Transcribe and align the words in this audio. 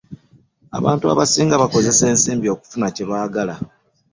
Abantu 0.77 1.05
abasinga 1.13 1.61
bakozesa 1.63 2.01
ensimbi 2.11 2.47
okufuna 2.55 2.87
kye 2.95 3.05
baagala. 3.09 3.55